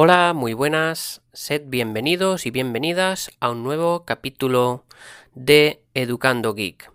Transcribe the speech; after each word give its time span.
Hola, 0.00 0.32
muy 0.32 0.52
buenas, 0.52 1.22
sed 1.32 1.62
bienvenidos 1.66 2.46
y 2.46 2.52
bienvenidas 2.52 3.32
a 3.40 3.50
un 3.50 3.64
nuevo 3.64 4.04
capítulo 4.04 4.84
de 5.34 5.82
Educando 5.92 6.54
Geek. 6.54 6.92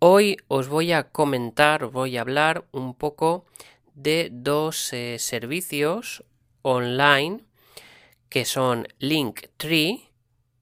Hoy 0.00 0.36
os 0.48 0.66
voy 0.66 0.90
a 0.90 1.10
comentar, 1.10 1.86
voy 1.86 2.16
a 2.16 2.22
hablar 2.22 2.64
un 2.72 2.94
poco 2.94 3.46
de 3.94 4.30
dos 4.32 4.92
eh, 4.92 5.20
servicios 5.20 6.24
online 6.62 7.44
que 8.28 8.44
son 8.44 8.88
Linktree 8.98 10.10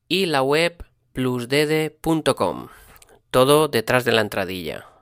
y 0.08 0.26
la 0.26 0.42
web 0.42 0.84
plusdd.com. 1.14 2.68
Todo 3.30 3.68
detrás 3.68 4.04
de 4.04 4.12
la 4.12 4.20
entradilla. 4.20 4.95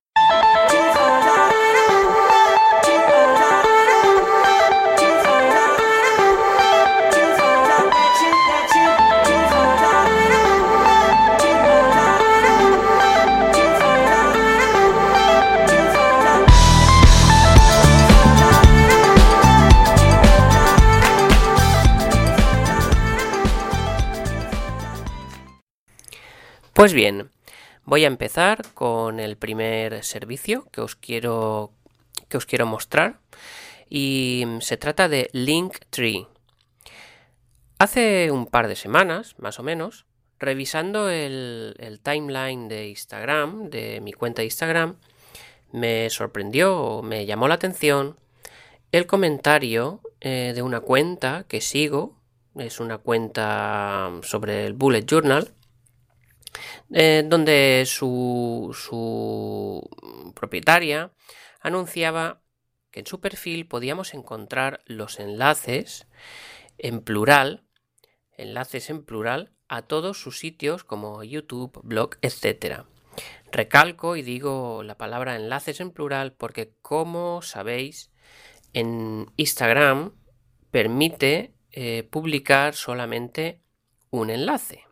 Pues 26.84 26.92
bien, 26.92 27.30
voy 27.86 28.04
a 28.04 28.08
empezar 28.08 28.62
con 28.74 29.18
el 29.18 29.38
primer 29.38 30.04
servicio 30.04 30.66
que 30.70 30.82
os 30.82 30.96
quiero, 30.96 31.72
que 32.28 32.36
os 32.36 32.44
quiero 32.44 32.66
mostrar. 32.66 33.20
Y 33.88 34.44
se 34.60 34.76
trata 34.76 35.08
de 35.08 35.30
Linktree. 35.32 36.26
Hace 37.78 38.30
un 38.30 38.44
par 38.44 38.68
de 38.68 38.76
semanas, 38.76 39.34
más 39.38 39.58
o 39.58 39.62
menos, 39.62 40.04
revisando 40.38 41.08
el, 41.08 42.00
timeline 42.02 42.68
de 42.68 42.88
Instagram, 42.88 43.70
de 43.70 44.02
mi 44.02 44.12
cuenta 44.12 44.42
de 44.42 44.48
Instagram, 44.48 44.96
me 45.72 46.10
sorprendió, 46.10 47.00
me 47.02 47.24
llamó 47.24 47.48
la 47.48 47.54
atención 47.54 48.18
el 48.92 49.06
comentario 49.06 50.02
eh, 50.20 50.52
de 50.54 50.60
una 50.60 50.80
cuenta 50.80 51.46
que 51.48 51.62
sigo, 51.62 52.14
es 52.58 52.78
una 52.78 52.98
cuenta 52.98 54.10
sobre 54.20 54.66
el 54.66 54.74
Bullet 54.74 55.06
Journal, 55.06 55.50
eh, 56.96 57.24
donde 57.26 57.86
su, 57.86 58.70
propietaria 60.36 61.10
anunciaba 61.60 62.40
que 62.92 63.00
en 63.00 63.06
su 63.06 63.20
perfil 63.20 63.66
podíamos 63.66 64.14
encontrar 64.14 64.80
los 64.86 65.18
enlaces 65.18 66.06
en 66.78 67.00
plural, 67.00 67.64
enlaces 68.36 68.90
en 68.90 69.04
plural 69.04 69.50
a 69.66 69.82
todos 69.82 70.20
sus 70.20 70.38
sitios 70.38 70.84
como 70.84 71.24
YouTube, 71.24 71.80
blog, 71.82 72.10
etc. 72.22 72.82
Recalco 73.50 74.14
y 74.14 74.22
digo 74.22 74.84
la 74.84 74.96
palabra 74.96 75.34
enlaces 75.34 75.80
en 75.80 75.90
plural 75.90 76.32
porque 76.32 76.76
como 76.80 77.42
sabéis 77.42 78.12
en 78.72 79.32
Instagram 79.36 80.12
permite 80.70 81.56
eh, 81.72 82.04
publicar 82.08 82.76
solamente 82.76 83.60
un 84.10 84.30
enlace. 84.30 84.83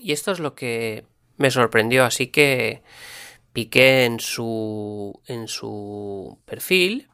Y 0.00 0.12
esto 0.12 0.32
es 0.32 0.40
lo 0.40 0.54
que 0.54 1.04
me 1.36 1.50
sorprendió, 1.50 2.04
así 2.04 2.28
que 2.28 2.82
piqué 3.52 4.04
en 4.04 4.20
su, 4.20 5.20
en 5.26 5.48
su 5.48 6.38
perfil 6.44 7.08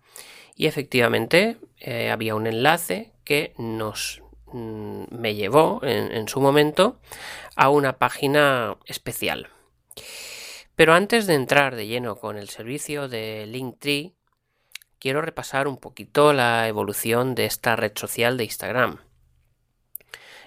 y 0.56 0.66
efectivamente 0.66 1.58
eh, 1.78 2.10
había 2.10 2.34
un 2.34 2.46
enlace 2.46 3.12
que 3.24 3.54
nos 3.58 4.22
mm, 4.52 5.04
me 5.10 5.34
llevó 5.34 5.80
en, 5.82 6.12
en, 6.12 6.28
su 6.28 6.40
momento 6.40 7.00
a 7.56 7.70
una 7.70 7.98
página 7.98 8.76
especial. 8.86 9.48
Pero 10.76 10.94
antes 10.94 11.26
de 11.26 11.34
entrar 11.34 11.76
de 11.76 11.86
lleno 11.86 12.16
con 12.16 12.36
el 12.36 12.48
servicio 12.48 13.08
de 13.08 13.46
Linktree, 13.46 14.14
quiero 14.98 15.20
repasar 15.20 15.68
un 15.68 15.76
poquito 15.76 16.32
la 16.32 16.66
evolución 16.66 17.34
de 17.34 17.46
esta 17.46 17.76
red 17.76 17.92
social 17.94 18.36
de 18.36 18.44
Instagram. 18.44 19.00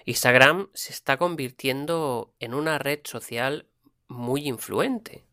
Instagram 0.07 0.69
se 0.73 0.94
está 0.94 1.18
convirtiendo 1.18 2.34
en 2.40 2.53
una 2.53 2.79
red 2.79 3.01
social 3.03 3.66
muy 4.07 4.47
influente, 4.47 5.25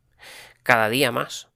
cada 0.64 0.88
día 0.88 1.12
más. 1.12 1.46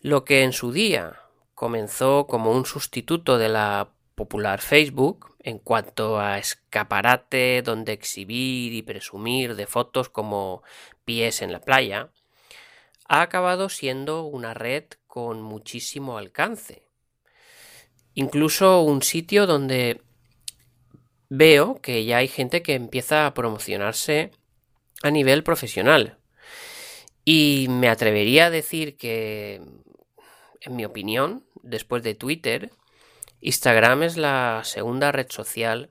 Lo 0.00 0.24
que 0.24 0.42
en 0.42 0.54
su 0.54 0.72
día 0.72 1.20
comenzó 1.54 2.26
como 2.26 2.50
un 2.52 2.64
sustituto 2.64 3.36
de 3.36 3.50
la 3.50 3.90
popular 4.14 4.62
Facebook 4.62 5.36
en 5.40 5.58
cuanto 5.58 6.18
a 6.20 6.38
escaparate 6.38 7.60
donde 7.60 7.92
exhibir 7.92 8.72
y 8.72 8.80
presumir 8.80 9.54
de 9.54 9.66
fotos 9.66 10.08
como 10.08 10.62
pies 11.04 11.42
en 11.42 11.52
la 11.52 11.60
playa, 11.60 12.08
ha 13.08 13.20
acabado 13.20 13.68
siendo 13.68 14.22
una 14.22 14.54
red 14.54 14.84
con 15.06 15.42
muchísimo 15.42 16.16
alcance. 16.16 16.88
Incluso 18.14 18.80
un 18.80 19.02
sitio 19.02 19.46
donde 19.46 20.00
veo 21.34 21.80
que 21.80 22.04
ya 22.04 22.18
hay 22.18 22.28
gente 22.28 22.62
que 22.62 22.74
empieza 22.74 23.26
a 23.26 23.32
promocionarse 23.32 24.32
a 25.02 25.10
nivel 25.10 25.42
profesional. 25.42 26.18
Y 27.24 27.68
me 27.70 27.88
atrevería 27.88 28.46
a 28.46 28.50
decir 28.50 28.98
que, 28.98 29.62
en 30.60 30.76
mi 30.76 30.84
opinión, 30.84 31.42
después 31.62 32.02
de 32.02 32.14
Twitter, 32.14 32.70
Instagram 33.40 34.02
es 34.02 34.18
la 34.18 34.60
segunda 34.64 35.10
red 35.10 35.26
social 35.30 35.90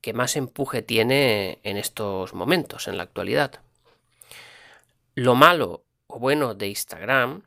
que 0.00 0.12
más 0.12 0.36
empuje 0.36 0.82
tiene 0.82 1.60
en 1.62 1.76
estos 1.76 2.32
momentos, 2.34 2.88
en 2.88 2.96
la 2.96 3.02
actualidad. 3.02 3.60
Lo 5.14 5.34
malo 5.34 5.84
o 6.06 6.18
bueno 6.18 6.54
de 6.54 6.68
Instagram 6.68 7.42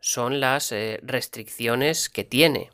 son 0.00 0.40
las 0.40 0.70
eh, 0.72 1.00
restricciones 1.02 2.08
que 2.08 2.24
tiene 2.24 2.70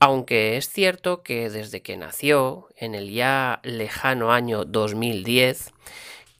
aunque 0.00 0.56
es 0.56 0.70
cierto 0.70 1.22
que 1.22 1.50
desde 1.50 1.82
que 1.82 1.98
nació, 1.98 2.68
en 2.76 2.94
el 2.94 3.10
ya 3.10 3.60
lejano 3.62 4.32
año 4.32 4.64
2010, 4.64 5.74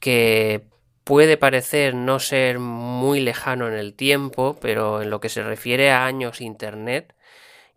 que 0.00 0.62
puede 1.04 1.36
parecer 1.36 1.94
no 1.94 2.20
ser 2.20 2.58
muy 2.58 3.20
lejano 3.20 3.68
en 3.68 3.74
el 3.74 3.94
tiempo, 3.94 4.56
pero 4.60 5.02
en 5.02 5.10
lo 5.10 5.20
que 5.20 5.28
se 5.28 5.42
refiere 5.42 5.90
a 5.90 6.06
años 6.06 6.40
Internet, 6.40 7.14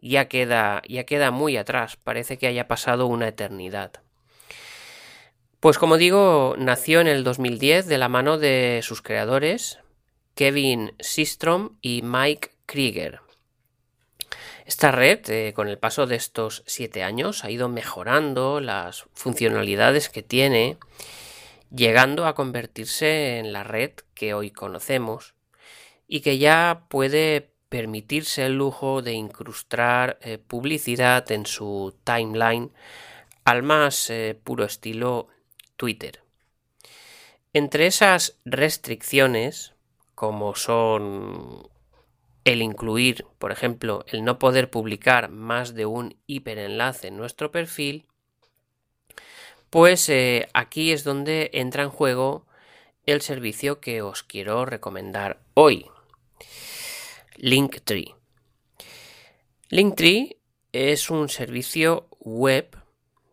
ya 0.01 0.27
queda, 0.29 0.81
ya 0.87 1.03
queda 1.03 1.31
muy 1.31 1.57
atrás, 1.57 1.97
parece 1.97 2.37
que 2.37 2.47
haya 2.47 2.67
pasado 2.67 3.05
una 3.07 3.27
eternidad. 3.27 3.91
Pues 5.59 5.77
como 5.77 5.97
digo, 5.97 6.55
nació 6.57 7.01
en 7.01 7.07
el 7.07 7.25
2010 7.25 7.87
de 7.87 7.97
la 7.97 8.07
mano 8.07 8.37
de 8.37 8.79
sus 8.83 9.01
creadores, 9.01 9.79
Kevin 10.35 10.93
Systrom 10.99 11.77
y 11.81 12.01
Mike 12.03 12.51
Krieger. 12.65 13.22
Esta 14.65 14.91
red, 14.91 15.29
eh, 15.29 15.53
con 15.53 15.67
el 15.67 15.77
paso 15.77 16.05
de 16.07 16.15
estos 16.15 16.63
siete 16.65 17.03
años, 17.03 17.43
ha 17.43 17.51
ido 17.51 17.67
mejorando 17.67 18.61
las 18.61 19.05
funcionalidades 19.13 20.09
que 20.09 20.23
tiene, 20.23 20.77
llegando 21.69 22.25
a 22.25 22.35
convertirse 22.35 23.39
en 23.39 23.51
la 23.51 23.63
red 23.63 23.91
que 24.13 24.33
hoy 24.33 24.51
conocemos 24.51 25.33
y 26.07 26.21
que 26.21 26.37
ya 26.37 26.85
puede 26.87 27.51
permitirse 27.67 28.45
el 28.45 28.53
lujo 28.53 29.01
de 29.01 29.13
incrustar 29.13 30.17
eh, 30.21 30.37
publicidad 30.37 31.29
en 31.31 31.45
su 31.45 31.95
timeline 32.03 32.71
al 33.43 33.63
más 33.63 34.09
eh, 34.09 34.39
puro 34.41 34.63
estilo 34.63 35.27
Twitter. 35.75 36.23
Entre 37.51 37.87
esas 37.87 38.39
restricciones, 38.45 39.73
como 40.15 40.55
son 40.55 41.67
el 42.45 42.61
incluir, 42.61 43.25
por 43.39 43.51
ejemplo, 43.51 44.03
el 44.07 44.23
no 44.23 44.39
poder 44.39 44.69
publicar 44.69 45.29
más 45.29 45.73
de 45.73 45.85
un 45.85 46.17
hiperenlace 46.27 47.07
en 47.07 47.17
nuestro 47.17 47.51
perfil, 47.51 48.05
pues 49.69 50.07
eh, 50.09 50.49
aquí 50.53 50.91
es 50.91 51.03
donde 51.03 51.49
entra 51.53 51.83
en 51.83 51.89
juego 51.89 52.45
el 53.05 53.21
servicio 53.21 53.79
que 53.79 54.01
os 54.01 54.23
quiero 54.23 54.65
recomendar 54.65 55.39
hoy. 55.53 55.87
Linktree. 57.37 58.13
Linktree 59.69 60.37
es 60.71 61.09
un 61.09 61.29
servicio 61.29 62.07
web. 62.19 62.77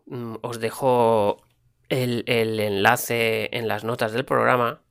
Mm, 0.07 0.35
os 0.41 0.59
dejo 0.59 1.43
el, 1.89 2.23
el 2.25 2.59
enlace 2.59 3.49
en 3.55 3.67
las 3.67 3.83
notas 3.83 4.11
del 4.11 4.25
programa. 4.25 4.81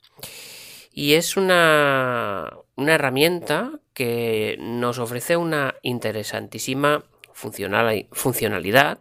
Y 0.93 1.14
es 1.14 1.37
una, 1.37 2.50
una 2.76 2.94
herramienta 2.94 3.81
que 4.00 4.56
nos 4.58 4.99
ofrece 4.99 5.37
una 5.37 5.75
interesantísima 5.82 7.05
funcionalidad 7.35 8.99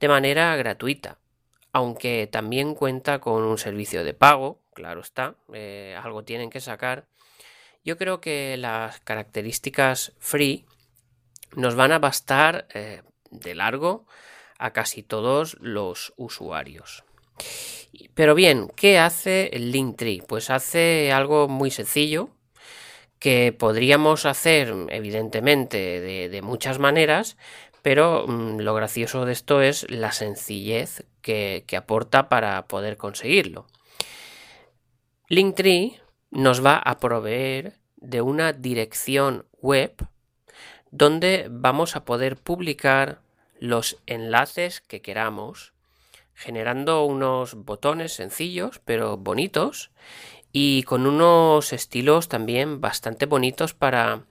de 0.00 0.08
manera 0.08 0.56
gratuita, 0.56 1.18
aunque 1.70 2.26
también 2.26 2.74
cuenta 2.74 3.20
con 3.20 3.44
un 3.44 3.56
servicio 3.56 4.02
de 4.02 4.14
pago, 4.14 4.58
claro 4.74 5.00
está, 5.00 5.36
eh, 5.52 5.96
algo 6.02 6.24
tienen 6.24 6.50
que 6.50 6.58
sacar. 6.58 7.06
Yo 7.84 7.96
creo 7.96 8.20
que 8.20 8.56
las 8.56 8.98
características 8.98 10.12
free 10.18 10.66
nos 11.54 11.76
van 11.76 11.92
a 11.92 12.00
bastar 12.00 12.66
eh, 12.74 13.02
de 13.30 13.54
largo 13.54 14.08
a 14.58 14.72
casi 14.72 15.04
todos 15.04 15.56
los 15.60 16.14
usuarios. 16.16 17.04
Pero 18.14 18.34
bien, 18.34 18.72
¿qué 18.74 18.98
hace 18.98 19.50
el 19.52 19.70
Linktree? 19.70 20.24
Pues 20.26 20.50
hace 20.50 21.12
algo 21.12 21.46
muy 21.46 21.70
sencillo 21.70 22.35
que 23.18 23.52
podríamos 23.52 24.26
hacer 24.26 24.74
evidentemente 24.90 26.00
de, 26.00 26.42
muchas 26.42 26.78
maneras, 26.78 27.36
pero 27.82 28.26
mm, 28.26 28.58
lo 28.58 28.74
gracioso 28.74 29.24
de 29.24 29.32
esto 29.32 29.62
es 29.62 29.90
la 29.90 30.12
sencillez 30.12 31.04
que, 31.22 31.64
que 31.66 31.76
aporta 31.76 32.28
para 32.28 32.66
poder 32.66 32.96
conseguirlo. 32.96 33.66
Linktree 35.28 36.00
nos 36.30 36.64
va 36.64 36.76
a 36.76 36.98
proveer 36.98 37.74
de 37.96 38.20
una 38.20 38.52
dirección 38.52 39.46
web 39.60 39.94
donde 40.90 41.48
vamos 41.50 41.96
a 41.96 42.04
poder 42.04 42.36
publicar 42.36 43.20
los 43.58 43.98
enlaces 44.06 44.80
que 44.80 45.02
queramos, 45.02 45.72
generando 46.34 47.04
unos 47.04 47.54
botones 47.54 48.12
sencillos 48.12 48.80
pero 48.84 49.16
bonitos 49.16 49.90
y 50.52 50.82
con 50.84 51.06
unos 51.06 51.72
estilos 51.72 52.28
también 52.28 52.80
bastante 52.80 53.26
bonitos 53.26 53.74
para 53.74 54.24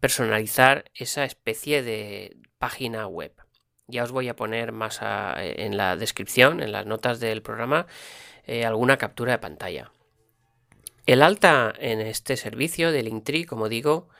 personalizar 0.00 0.84
esa 0.94 1.24
especie 1.24 1.82
de 1.82 2.36
página 2.58 3.06
web. 3.06 3.32
Ya 3.86 4.04
os 4.04 4.12
voy 4.12 4.28
a 4.28 4.36
poner 4.36 4.72
más 4.72 5.00
en 5.02 5.76
la 5.76 5.96
descripción, 5.96 6.62
en 6.62 6.72
las 6.72 6.86
notas 6.86 7.20
del 7.20 7.42
programa, 7.42 7.86
eh, 8.44 8.64
alguna 8.64 8.98
captura 8.98 9.32
de 9.32 9.38
pantalla. 9.38 9.92
El 11.06 11.22
alta 11.22 11.72
en 11.78 12.00
este 12.00 12.36
servicio 12.36 12.92
de 12.92 13.02
Linktree, 13.02 13.46
como 13.46 13.70
digo, 13.70 14.10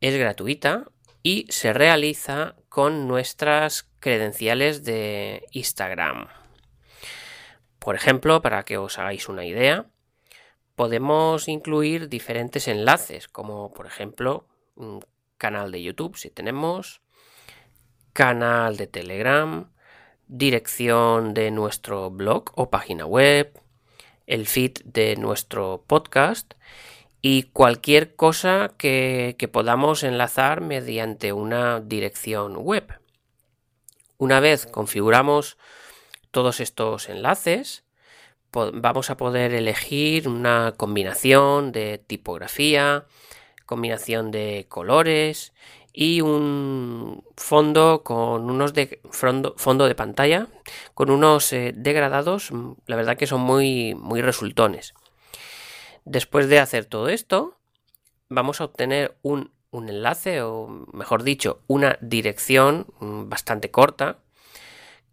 es 0.00 0.16
gratuita 0.16 0.90
y 1.22 1.46
se 1.50 1.72
realiza 1.72 2.56
con 2.68 3.06
nuestras 3.06 3.88
credenciales 4.00 4.84
de 4.84 5.46
Instagram. 5.52 6.28
Por 7.78 7.94
ejemplo, 7.94 8.42
para 8.42 8.64
que 8.64 8.76
os 8.76 8.98
hagáis 8.98 9.28
una 9.28 9.44
idea, 9.44 9.86
podemos 10.76 11.48
incluir 11.48 12.08
diferentes 12.08 12.68
enlaces, 12.68 13.26
como 13.28 13.72
por 13.72 13.86
ejemplo 13.86 14.46
un 14.76 15.04
canal 15.38 15.72
de 15.72 15.82
YouTube 15.82 16.16
si 16.16 16.30
tenemos, 16.30 17.00
canal 18.12 18.76
de 18.76 18.86
Telegram, 18.86 19.72
dirección 20.28 21.34
de 21.34 21.50
nuestro 21.50 22.10
blog 22.10 22.52
o 22.54 22.70
página 22.70 23.06
web, 23.06 23.60
el 24.26 24.46
feed 24.46 24.78
de 24.84 25.16
nuestro 25.16 25.84
podcast 25.86 26.54
y 27.22 27.44
cualquier 27.44 28.14
cosa 28.14 28.72
que, 28.76 29.36
podamos 29.52 30.02
enlazar 30.02 30.60
mediante 30.60 31.32
una 31.32 31.80
dirección 31.80 32.56
web. 32.56 33.00
Una 34.18 34.40
vez 34.40 34.66
configuramos 34.66 35.56
todos 36.30 36.60
estos 36.60 37.08
enlaces, 37.08 37.85
vamos 38.52 39.10
a 39.10 39.16
poder 39.16 39.52
elegir 39.52 40.28
una 40.28 40.74
combinación 40.76 41.72
de 41.72 41.98
tipografía, 41.98 43.06
combinación 43.66 44.30
de 44.30 44.66
colores 44.68 45.52
y 45.92 46.20
un 46.20 47.24
fondo 47.36 48.02
con 48.04 48.50
unos 48.50 48.74
de 48.74 49.00
fondo, 49.10 49.88
de 49.88 49.94
pantalla 49.94 50.46
con 50.94 51.10
unos 51.10 51.52
eh, 51.52 51.72
degradados 51.74 52.52
mm, 52.52 52.72
la 52.86 52.96
verdad 52.96 53.16
que 53.16 53.26
son 53.26 53.40
muy 53.40 53.94
muy 53.94 54.20
resultones. 54.20 54.94
Después 56.04 56.48
de 56.48 56.60
hacer 56.60 56.84
todo 56.84 57.08
esto 57.08 57.56
vamos 58.28 58.60
a 58.60 58.64
obtener 58.64 59.16
un, 59.22 59.52
un 59.70 59.88
enlace 59.88 60.42
o 60.42 60.68
mejor 60.92 61.22
dicho 61.22 61.62
una 61.66 61.98
dirección 62.00 62.86
mm, 63.00 63.28
bastante 63.28 63.70
corta 63.70 64.18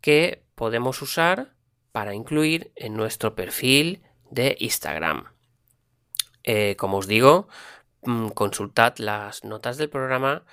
que 0.02 0.44
podemos 0.56 1.02
usar 1.02 1.54
para 1.94 2.14
incluir 2.14 2.74
en 2.76 2.96
nuestro 2.96 3.36
perfil 3.36 4.04
de 4.30 4.58
Instagram 4.60 5.32
eh, 6.44 6.76
como 6.78 6.98
os 6.98 7.08
digo 7.08 7.48
Mm, 8.06 8.30
consultad 8.30 8.96
las 8.98 9.46
notas 9.46 9.78
del 9.78 9.90
programa 9.90 10.44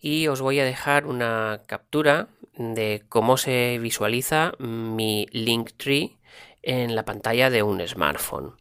y 0.00 0.28
os 0.28 0.40
voy 0.40 0.58
a 0.60 0.64
dejar 0.64 1.06
una 1.06 1.62
captura 1.66 2.28
de 2.56 3.04
cómo 3.08 3.36
se 3.36 3.78
visualiza 3.78 4.52
mi 4.58 5.26
Linktree 5.30 6.16
en 6.62 6.94
la 6.94 7.04
pantalla 7.04 7.50
de 7.50 7.62
un 7.62 7.86
smartphone. 7.86 8.54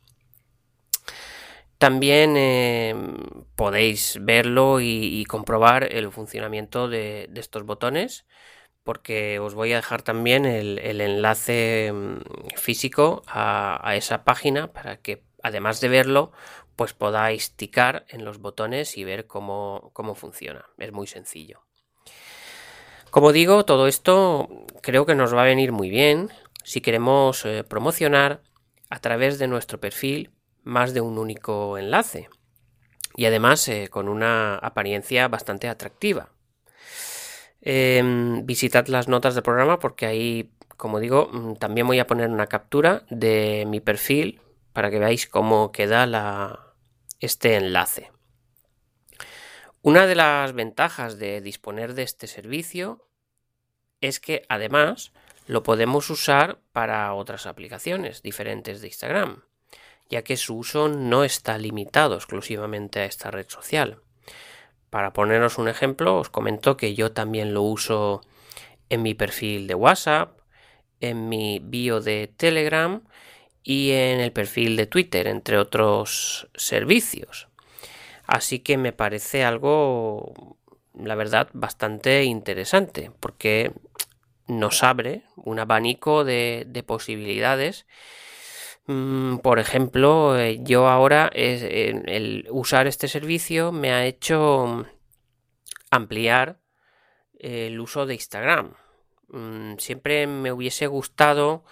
También 1.77 2.36
eh, 2.38 2.95
podéis 3.56 4.18
verlo 4.21 4.79
y, 4.81 5.25
comprobar 5.25 5.83
el 5.91 6.12
funcionamiento 6.12 6.88
de, 6.88 7.29
estos 7.36 7.63
botones 7.63 8.25
porque 8.83 9.39
os 9.39 9.53
voy 9.53 9.74
a 9.74 9.77
dejar 9.77 10.01
también 10.01 10.45
el, 10.45 10.80
enlace 10.80 11.91
mm, 11.94 12.57
físico 12.57 13.24
a, 13.27 13.94
esa 13.95 14.24
página 14.24 14.71
para 14.71 14.97
que 14.97 15.24
además 15.41 15.81
de 15.81 15.89
verlo 15.89 16.31
pues 16.75 16.94
podáis 16.94 17.51
ticar 17.51 18.06
en 18.09 18.25
los 18.25 18.39
botones 18.39 18.97
y 18.97 19.03
ver 19.03 19.27
cómo, 19.27 19.91
funciona. 20.15 20.65
Es 20.77 20.91
muy 20.91 21.06
sencillo. 21.06 21.62
Como 23.12 23.31
digo, 23.31 23.63
todo 23.63 23.88
esto 23.88 24.50
creo 24.81 25.06
que 25.06 25.13
nos 25.13 25.36
va 25.36 25.44
a 25.44 25.45
venir 25.45 25.71
muy 25.71 25.89
bien 25.89 26.29
si 26.63 26.81
queremos 26.81 27.45
eh, 27.45 27.63
promocionar 27.63 28.41
a 28.89 29.00
través 29.00 29.38
de 29.38 29.47
nuestro 29.47 29.79
perfil 29.79 30.31
más 30.63 30.95
de 30.95 31.01
un 31.01 31.19
único 31.19 31.77
enlace 31.77 32.29
y 33.15 33.25
además 33.25 33.68
eh, 33.68 33.89
con 33.89 34.09
una 34.09 34.56
apariencia 34.56 35.27
bastante 35.27 35.68
atractiva. 35.69 36.32
Em, 37.65 38.45
visitad 38.45 38.88
las 38.88 39.07
notas 39.07 39.36
del 39.36 39.44
programa 39.44 39.80
porque 39.80 40.06
ahí, 40.06 40.51
como 40.75 41.00
digo, 41.00 41.30
mm, 41.31 41.56
también 41.56 41.88
voy 41.88 42.00
a 42.00 42.07
poner 42.07 42.30
una 42.30 42.48
captura 42.48 43.04
de 43.10 43.63
mi 43.68 43.80
perfil 43.80 44.42
para 44.74 44.92
que 44.92 45.00
veáis 45.00 45.27
cómo 45.27 45.71
queda 45.71 46.75
este 47.21 47.56
enlace. 47.56 48.12
Una 49.81 50.07
de 50.07 50.15
las 50.15 50.51
ventajas 50.51 51.18
de 51.19 51.39
disponer 51.39 51.94
de 51.94 52.04
este 52.04 52.27
servicio 52.27 53.07
es 54.01 54.19
que 54.19 54.45
además 54.50 55.13
lo 55.48 55.63
podemos 55.63 56.10
usar 56.10 56.60
para 56.74 57.13
otras 57.13 57.45
aplicaciones 57.45 58.21
diferentes 58.21 58.81
de 58.81 58.88
Instagram, 58.88 59.44
ya 60.10 60.21
que 60.24 60.36
su 60.36 60.57
uso 60.57 60.89
no 60.89 61.24
está 61.24 61.57
limitado 61.57 62.15
exclusivamente 62.15 63.00
a 63.00 63.06
esta 63.06 63.31
red 63.31 63.48
social. 63.48 64.02
Para 64.94 65.12
poneros 65.12 65.57
un 65.57 65.68
ejemplo, 65.69 66.19
os 66.19 66.30
comento 66.30 66.78
que 66.78 66.94
yo 66.94 67.13
también 67.13 67.56
lo 67.56 67.63
uso 67.63 68.22
en 68.90 69.01
mi 69.01 69.16
perfil 69.16 69.66
de 69.66 69.74
WhatsApp, 69.74 70.38
en 71.00 71.30
mi 71.30 71.57
bio 71.57 72.00
de 72.00 72.27
Telegram 72.27 73.01
y 73.63 73.89
en 73.89 74.20
el 74.20 74.32
perfil 74.32 74.75
de 74.75 74.86
Twitter, 74.86 75.25
entre 75.25 75.58
otros 75.58 76.48
servicios. 76.53 77.48
Así 78.27 78.60
que 78.60 78.77
me 78.77 78.94
parece 78.94 79.44
algo, 79.44 80.60
la 80.94 81.15
verdad, 81.15 81.50
bastante 81.53 82.25
interesante, 82.25 83.10
porque 83.20 83.72
nos 84.46 84.84
abre 84.84 85.24
un 85.38 85.58
abanico 85.58 86.24
de, 86.24 86.84
posibilidades. 86.86 87.88
Mm, 88.88 89.38
por 89.38 89.60
ejemplo, 89.60 90.38
eh, 90.38 90.60
yo 90.62 90.88
ahora 90.88 91.30
el 91.34 92.48
usar 92.50 92.88
este 92.88 93.08
servicio 93.08 93.72
me 93.72 93.92
ha 93.94 94.06
hecho 94.06 94.86
ampliar 95.90 96.60
el 97.40 97.80
uso 97.80 98.06
de 98.06 98.16
Instagram. 98.16 98.74
Mm, 99.30 99.78
siempre 99.78 100.28
me 100.28 100.52
hubiese 100.52 100.88
gustado 100.88 101.63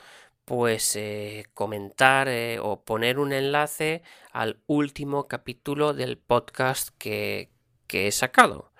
pues 0.45 0.95
eh, 0.95 1.45
comentar 1.53 2.27
eh, 2.27 2.59
o 2.59 2.83
poner 2.83 3.19
un 3.19 3.33
enlace 3.33 4.03
al 4.31 4.59
último 4.67 5.27
capítulo 5.27 5.93
del 5.93 6.17
podcast 6.17 6.89
que, 6.97 7.49
he 7.93 8.11
sacado. 8.11 8.71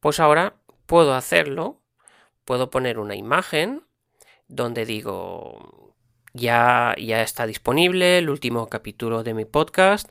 Pues 0.00 0.20
ahora 0.20 0.56
puedo 0.86 1.14
hacerlo, 1.14 1.80
puedo 2.44 2.70
poner 2.70 2.98
una 2.98 3.16
imagen 3.16 3.84
donde 4.48 4.86
digo 4.86 5.91
ya, 6.32 6.94
ya 6.98 7.22
está 7.22 7.46
disponible 7.46 8.18
el 8.18 8.30
último 8.30 8.68
capítulo 8.68 9.22
de 9.22 9.34
mi 9.34 9.44
podcast. 9.44 10.08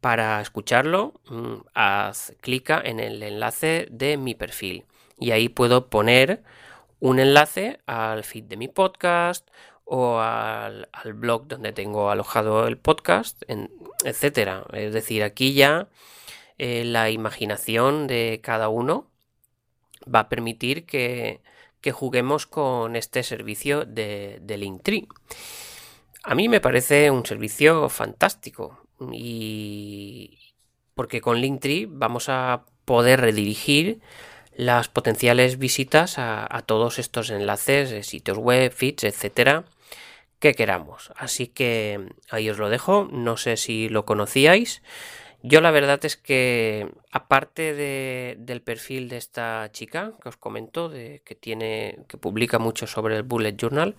Para 0.00 0.40
escucharlo, 0.40 1.14
mm, 1.28 1.54
haz 1.74 2.34
clica 2.40 2.80
en 2.82 3.00
el 3.00 3.22
enlace 3.22 3.86
de 3.90 4.16
mi 4.16 4.34
perfil 4.34 4.84
y 5.18 5.32
ahí 5.32 5.48
puedo 5.48 5.88
poner 5.90 6.42
un 7.00 7.18
enlace 7.20 7.80
al 7.86 8.24
feed 8.24 8.44
de 8.44 8.56
mi 8.56 8.68
podcast 8.68 9.48
o 9.84 10.20
al, 10.20 10.88
blog 11.14 11.48
donde 11.48 11.72
tengo 11.72 12.10
alojado 12.10 12.66
el 12.68 12.78
podcast, 12.78 13.42
etcétera. 14.04 14.64
Es 14.72 14.92
decir, 14.94 15.22
aquí 15.22 15.54
ya 15.54 15.88
eh, 16.58 16.84
la 16.84 17.10
imaginación 17.10 18.06
de 18.06 18.40
cada 18.42 18.68
uno 18.68 19.10
va 20.12 20.20
a 20.20 20.28
permitir 20.28 20.86
que, 20.86 21.40
juguemos 21.92 22.46
con 22.46 22.96
este 22.96 23.22
servicio 23.22 23.84
de, 23.84 24.40
Linktree. 24.46 25.08
A 26.22 26.34
mí 26.34 26.48
me 26.48 26.60
parece 26.60 27.10
un 27.10 27.24
servicio 27.24 27.88
fantástico 27.88 28.84
y 29.12 30.38
porque 30.94 31.22
con 31.22 31.40
Linktree 31.40 31.86
vamos 31.88 32.28
a 32.28 32.66
poder 32.84 33.20
redirigir 33.20 34.00
las 34.54 34.88
potenciales 34.88 35.58
visitas 35.58 36.18
a, 36.18 36.62
todos 36.66 36.98
estos 36.98 37.30
enlaces, 37.30 38.06
sitios 38.06 38.36
web, 38.36 38.70
feeds, 38.72 39.04
etcétera, 39.04 39.64
que 40.38 40.54
queramos. 40.54 41.12
Así 41.16 41.46
que 41.46 42.10
ahí 42.30 42.50
os 42.50 42.58
lo 42.58 42.68
dejo. 42.68 43.08
No 43.10 43.38
sé 43.38 43.56
si 43.56 43.88
lo 43.88 44.04
conocíais. 44.04 44.82
Yo 45.42 45.60
la 45.60 45.70
verdad 45.70 46.04
es 46.04 46.16
que, 46.16 46.90
aparte 47.10 47.74
del 47.74 48.62
perfil 48.62 49.08
de 49.08 49.16
esta 49.16 49.70
chica 49.72 50.12
que 50.22 50.28
os 50.28 50.36
comento, 50.36 50.88
de, 50.88 51.22
que 51.24 51.34
tiene, 51.34 52.00
que 52.08 52.18
publica 52.18 52.58
mucho 52.58 52.86
sobre 52.86 53.16
el 53.16 53.22
Bullet 53.22 53.56
Journal, 53.56 53.96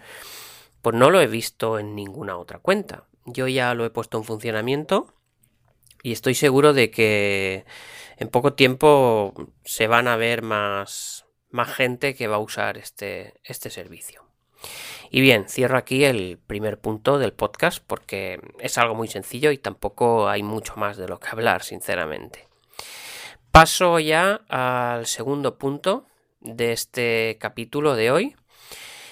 pues 0.81 0.95
no 0.95 1.09
lo 1.09 1.19
he 1.19 1.27
visto 1.27 1.79
en 1.79 1.95
ninguna 1.95 2.37
otra 2.37 2.59
cuenta. 2.59 3.05
Yo 3.25 3.47
ya 3.47 3.73
lo 3.73 3.85
he 3.85 3.89
puesto 3.89 4.17
en 4.17 4.23
funcionamiento 4.23 5.13
y 6.03 6.11
estoy 6.11 6.35
seguro 6.35 6.73
de 6.73 6.91
que 6.91 7.65
en 8.17 8.27
poco 8.29 8.53
tiempo 8.53 9.33
se 9.63 9.87
van 9.87 10.07
a 10.07 10.17
ver 10.17 10.41
más, 10.41 11.25
más 11.49 11.73
gente 11.73 12.15
que 12.15 12.27
va 12.27 12.37
a 12.37 12.39
usar 12.39 12.77
este, 12.77 13.33
este 13.43 13.69
servicio. 13.69 14.23
Y 15.13 15.19
bien, 15.19 15.49
cierro 15.49 15.77
aquí 15.77 16.05
el 16.05 16.39
primer 16.47 16.79
punto 16.79 17.19
del 17.19 17.33
podcast 17.33 17.83
porque 17.85 18.39
es 18.59 18.77
algo 18.77 18.95
muy 18.95 19.09
sencillo 19.09 19.51
y 19.51 19.57
tampoco 19.57 20.29
hay 20.29 20.41
mucho 20.41 20.75
más 20.77 20.95
de 20.95 21.09
lo 21.09 21.19
que 21.19 21.27
hablar, 21.27 21.63
sinceramente. 21.63 22.47
Paso 23.51 23.99
ya 23.99 24.39
al 24.47 25.05
segundo 25.07 25.57
punto 25.57 26.05
de 26.39 26.71
este 26.71 27.37
capítulo 27.41 27.95
de 27.95 28.09
hoy 28.09 28.35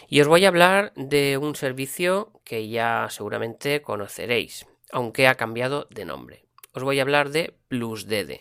y 0.07 0.21
os 0.21 0.29
voy 0.29 0.45
a 0.45 0.47
hablar 0.47 0.93
de 0.95 1.37
un 1.37 1.57
servicio 1.57 2.31
que 2.45 2.69
ya 2.69 3.07
seguramente 3.09 3.81
conoceréis, 3.81 4.67
aunque 4.93 5.27
ha 5.27 5.35
cambiado 5.35 5.85
de 5.91 6.05
nombre. 6.05 6.45
Os 6.71 6.81
voy 6.81 6.99
a 6.99 7.01
hablar 7.01 7.29
de 7.29 7.57
PlusDD. 7.67 8.39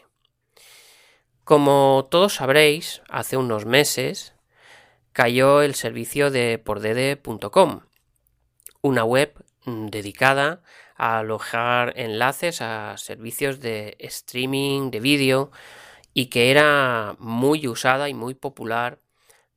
Como 1.43 2.07
todos 2.09 2.35
sabréis, 2.35 3.03
hace 3.09 3.37
unos 3.37 3.67
meses 3.67 4.38
cayó 5.19 5.63
el 5.63 5.75
servicio 5.75 6.31
de 6.31 6.59
pordede.com, 6.59 7.81
una 8.83 9.03
web 9.03 9.35
mm, 9.65 9.87
dedicada 9.87 10.63
a 10.95 11.19
alojar 11.19 11.93
enlaces 11.97 12.63
a 12.63 12.97
servicios 12.99 13.59
de 13.59 13.97
streaming 13.99 14.93
de 14.93 15.01
vídeo 15.01 15.51
y 16.15 16.27
que 16.27 16.53
era 16.53 17.17
muy 17.19 17.67
usada 17.67 18.09
y 18.09 18.15
muy 18.15 18.35
popular 18.35 19.01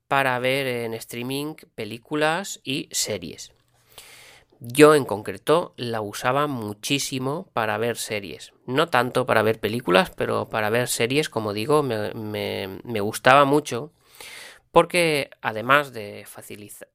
para 0.08 0.39
ver 0.39 0.65
en 0.65 0.96
streaming 0.96 1.53
películas 1.75 2.60
y 2.63 2.89
series. 2.91 3.53
Yo 4.60 4.96
en 4.96 5.06
concreto 5.06 5.75
la 5.77 6.01
usaba 6.01 6.48
muchísimo 6.48 7.51
para 7.53 7.77
ver 7.77 7.98
series. 7.98 8.51
No 8.65 8.89
tanto 8.89 9.27
para 9.27 9.44
ver 9.44 9.60
películas, 9.60 10.10
pero 10.10 10.50
para 10.50 10.72
ver 10.72 10.88
series, 10.88 11.30
como 11.30 11.53
digo, 11.53 11.84
me, 11.84 13.00
gustaba 13.00 13.46
mucho 13.46 13.94
porque 14.71 15.29
además 15.41 15.91
de 15.91 16.25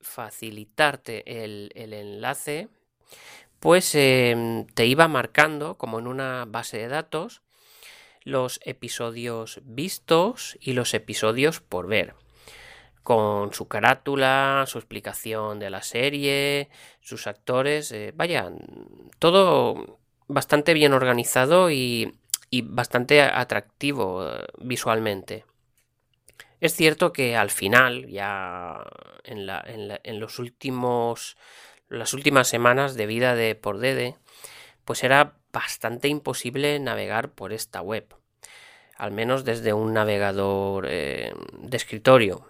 facilitarte 0.00 1.44
el, 1.44 1.72
enlace, 1.74 2.68
pues 3.60 3.94
em, 3.94 4.66
te 4.66 4.86
iba 4.86 5.08
marcando 5.08 5.76
como 5.76 5.98
en 5.98 6.06
una 6.06 6.44
base 6.46 6.78
de 6.78 6.88
datos 6.88 7.42
los 8.22 8.60
episodios 8.64 9.60
vistos 9.64 10.58
y 10.60 10.72
los 10.72 10.94
episodios 10.94 11.60
por 11.60 11.86
ver 11.86 12.14
con 13.02 13.52
su 13.52 13.68
carátula, 13.68 14.64
su 14.66 14.78
explicación 14.78 15.60
de 15.60 15.70
la 15.70 15.82
serie, 15.82 16.70
sus 17.00 17.28
actores, 17.28 17.92
eh, 17.92 18.12
vaya, 18.16 18.50
todo 19.20 20.00
bastante 20.26 20.74
bien 20.74 20.92
organizado 20.92 21.70
y 21.70 22.18
bastante 22.64 23.22
atractivo 23.22 24.28
eh, 24.28 24.44
visualmente. 24.58 25.44
Es 26.60 26.74
cierto 26.74 27.12
que 27.12 27.36
al 27.36 27.50
final, 27.50 28.06
ya 28.08 28.82
en, 29.24 30.20
los 30.20 30.38
últimos. 30.38 31.36
las 31.88 32.14
últimas 32.14 32.48
semanas 32.48 32.94
de 32.94 33.06
vida 33.06 33.34
de 33.34 33.54
por 33.54 33.78
Dede, 33.78 34.16
pues 34.84 35.04
era 35.04 35.36
bastante 35.52 36.08
imposible 36.08 36.78
navegar 36.78 37.30
por 37.32 37.52
esta 37.52 37.80
web. 37.82 38.14
Al 38.96 39.12
menos 39.12 39.44
desde 39.44 39.74
un 39.74 39.92
navegador 39.92 40.86
eh, 40.88 41.34
de 41.52 41.76
escritorio. 41.76 42.46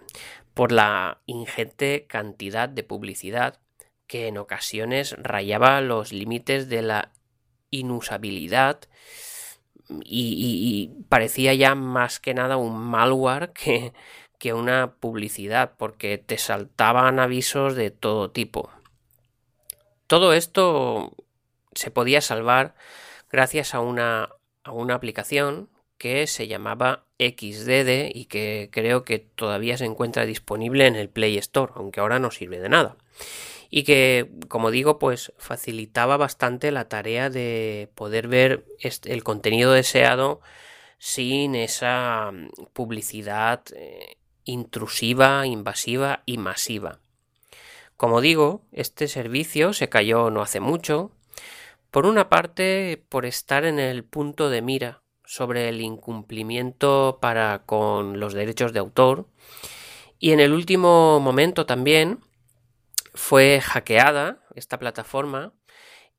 Por 0.53 0.71
la 0.71 1.21
ingente 1.25 2.07
cantidad 2.07 2.69
de 2.69 2.83
publicidad 2.83 3.59
que 4.07 4.27
en 4.27 4.37
ocasiones 4.37 5.15
rayaba 5.17 5.81
los 5.81 6.13
límites 6.13 6.69
de 6.69 6.81
la 6.81 7.11
inusabilidad 7.69 8.79
y, 10.03 10.91
parecía 11.09 11.53
ya 11.53 11.75
más 11.75 12.19
que 12.19 12.33
nada 12.33 12.57
un 12.57 12.77
malware 12.77 13.51
que, 13.53 13.93
que 14.39 14.53
una 14.53 14.93
publicidad, 14.99 15.73
porque 15.77 16.17
te 16.17 16.37
saltaban 16.37 17.19
avisos 17.19 17.75
de 17.75 17.91
todo 17.91 18.31
tipo. 18.31 18.69
Todo 20.07 20.33
esto 20.33 21.13
se 21.73 21.91
podía 21.91 22.21
salvar 22.21 22.75
gracias 23.31 23.75
a 23.75 23.81
una, 23.81 24.29
a 24.63 24.71
una 24.71 24.95
aplicación 24.95 25.69
que 25.97 26.27
se 26.27 26.47
llamaba 26.47 27.05
XDD 27.19 28.11
y 28.13 28.25
que 28.25 28.69
creo 28.71 29.03
que 29.03 29.19
todavía 29.19 29.77
se 29.77 29.85
encuentra 29.85 30.25
disponible 30.25 30.85
en 30.85 30.95
el 30.95 31.09
Play 31.09 31.37
Store, 31.37 31.73
aunque 31.75 31.99
ahora 31.99 32.19
no 32.19 32.31
sirve 32.31 32.59
de 32.59 32.69
nada 32.69 32.97
y 33.69 33.83
que, 33.83 34.29
como 34.47 34.71
digo, 34.71 34.99
pues 34.99 35.33
facilitaba 35.37 36.17
bastante 36.17 36.71
la 36.71 36.87
tarea 36.87 37.29
de 37.29 37.89
poder 37.95 38.27
ver 38.27 38.65
el 38.81 39.23
contenido 39.23 39.73
deseado 39.73 40.41
sin 40.97 41.55
esa 41.55 42.31
mm, 42.31 42.49
publicidad 42.73 43.63
eh, 43.75 44.17
intrusiva, 44.45 45.45
invasiva 45.45 46.23
y 46.25 46.37
masiva. 46.37 46.99
Como 47.97 48.21
digo, 48.21 48.65
este 48.71 49.07
servicio 49.07 49.73
se 49.73 49.89
cayó 49.89 50.29
no 50.29 50.41
hace 50.41 50.59
mucho, 50.59 51.11
por 51.91 52.05
una 52.05 52.29
parte 52.29 53.03
por 53.09 53.25
estar 53.25 53.65
en 53.65 53.79
el 53.79 54.03
punto 54.03 54.49
de 54.49 54.61
mira 54.61 55.01
sobre 55.25 55.67
el 55.69 55.81
incumplimiento 55.81 57.17
para 57.21 57.63
con 57.65 58.19
los 58.19 58.33
derechos 58.33 58.71
de 58.71 58.79
autor 58.79 59.27
y 60.19 60.31
en 60.31 60.39
el 60.39 60.53
último 60.53 61.19
momento 61.19 61.65
también 61.65 62.19
fue 63.17 63.59
hackeada 63.61 64.39
esta 64.55 64.79
plataforma 64.79 65.53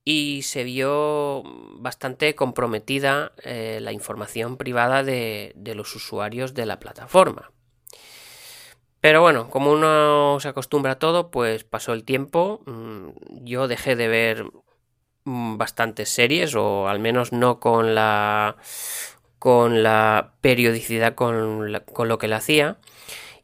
y 0.04 0.42
se 0.42 0.64
vio 0.64 1.42
bastante 1.80 2.34
comprometida 2.34 3.32
eh, 3.42 3.78
la 3.80 3.92
información 3.92 4.56
privada 4.56 5.02
de, 5.02 5.54
los 5.74 5.94
usuarios 5.94 6.54
de 6.54 6.66
la 6.66 6.80
plataforma. 6.80 7.52
Pero 9.00 9.20
bueno, 9.20 9.48
como 9.48 9.70
uno 9.70 10.38
se 10.40 10.48
acostumbra 10.48 10.92
a 10.92 10.98
todo, 10.98 11.30
pues 11.30 11.64
pasó 11.64 11.92
el 11.92 12.04
tiempo. 12.04 12.62
Mm, 12.66 13.10
yo 13.44 13.68
dejé 13.68 13.94
de 13.96 14.08
ver 14.08 14.44
mm, 15.24 15.56
bastantes 15.56 16.08
series, 16.08 16.54
o 16.56 16.88
al 16.88 16.98
menos 16.98 17.32
no 17.32 17.60
con 17.60 17.94
la 17.94 18.56
con 19.38 19.84
la 19.84 20.34
periodicidad 20.40 21.14
con, 21.14 21.80
con 21.92 22.08
lo 22.08 22.18
que 22.18 22.28
la 22.28 22.38
hacía. 22.38 22.78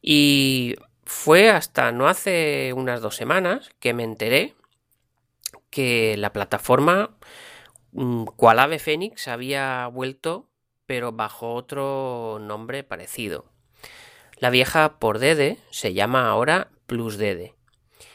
Y 0.02 0.76
fue 1.06 1.50
hasta 1.50 1.92
no 1.92 2.08
hace 2.08 2.72
unas 2.74 3.00
dos 3.00 3.16
semanas 3.16 3.70
que 3.80 3.94
me 3.94 4.04
enteré 4.04 4.54
que 5.70 6.16
la 6.16 6.32
plataforma 6.32 7.16
mm, 7.92 8.24
cual 8.36 8.58
ave 8.58 8.78
fénix 8.78 9.28
había 9.28 9.86
vuelto 9.88 10.48
pero 10.86 11.12
bajo 11.12 11.54
otro 11.54 12.38
nombre 12.40 12.84
parecido. 12.84 13.46
La 14.36 14.50
vieja 14.50 14.98
por 14.98 15.18
Dede 15.18 15.56
se 15.70 15.94
llama 15.94 16.28
ahora 16.28 16.70
PlusDede 16.86 17.54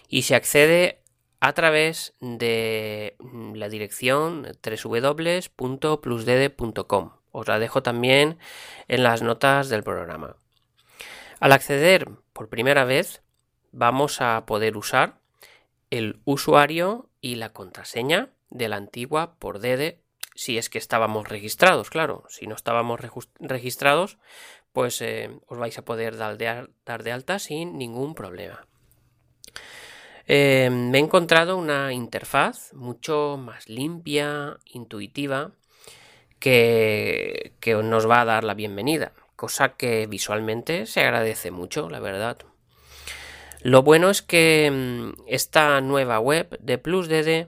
y 0.07 0.21
se 0.23 0.35
accede 0.35 1.01
a 1.39 1.53
través 1.53 2.15
de 2.19 3.15
mm, 3.19 3.53
la 3.55 3.69
dirección 3.69 4.45
www.plusdede.com. 4.61 7.11
Os 7.31 7.47
la 7.47 7.59
dejo 7.59 7.83
también 7.83 8.39
en 8.87 9.03
las 9.03 9.21
notas 9.21 9.69
del 9.69 9.83
programa. 9.83 10.35
Al 11.39 11.53
acceder 11.53 12.09
por 12.33 12.49
primera 12.49 12.83
vez 12.83 13.21
vamos 13.71 14.21
a 14.21 14.45
poder 14.45 14.75
usar 14.75 15.19
el 15.89 16.19
usuario 16.25 17.09
y 17.21 17.35
la 17.35 17.53
contraseña 17.53 18.29
de 18.49 18.67
la 18.67 18.75
antigua 18.75 19.35
por 19.39 19.59
DD 19.59 19.99
si 20.35 20.57
es 20.57 20.69
que 20.69 20.77
estábamos 20.77 21.27
registrados, 21.27 21.89
claro. 21.89 22.23
Si 22.29 22.47
no 22.47 22.55
estábamos 22.55 23.01
registrados, 23.39 24.17
pues 24.71 25.01
eh, 25.01 25.31
os 25.47 25.57
vais 25.57 25.77
a 25.77 25.83
poder 25.83 26.15
dar 26.15 26.37
de, 26.37 27.11
alta 27.11 27.39
sin 27.39 27.77
ningún 27.77 28.15
problema. 28.15 28.65
Eh, 30.27 30.69
me 30.71 30.97
he 30.97 31.01
encontrado 31.01 31.57
una 31.57 31.91
interfaz 31.91 32.73
mucho 32.73 33.37
más 33.37 33.67
limpia, 33.67 34.59
intuitiva, 34.63 35.51
que, 36.39 37.51
que 37.59 37.73
nos 37.75 38.09
va 38.09 38.21
a 38.21 38.25
dar 38.25 38.45
la 38.45 38.53
bienvenida 38.53 39.11
cosa 39.39 39.69
que 39.77 40.05
visualmente 40.05 40.85
se 40.85 40.99
agradece 40.99 41.49
mucho, 41.49 41.89
la 41.89 42.01
verdad. 42.01 42.39
Lo 43.61 43.83
bueno 43.83 44.09
es 44.09 44.21
que 44.21 44.69
mm, 44.69 45.21
esta 45.27 45.79
nueva 45.79 46.19
web 46.19 46.59
de 46.59 46.77
PlusDD 46.77 47.47